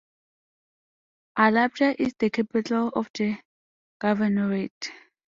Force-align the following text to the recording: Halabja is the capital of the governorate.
Halabja 1.37 1.95
is 1.99 2.15
the 2.17 2.31
capital 2.31 2.87
of 2.95 3.11
the 3.13 3.37
governorate. 4.01 4.89